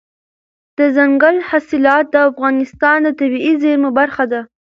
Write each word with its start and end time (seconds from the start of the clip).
دځنګل 0.77 1.37
حاصلات 1.49 2.05
د 2.13 2.15
افغانستان 2.29 2.97
د 3.03 3.07
طبیعي 3.19 3.53
زیرمو 3.61 3.89
برخه 3.99 4.23
ده. 4.31 4.41